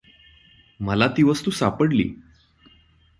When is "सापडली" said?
1.51-2.13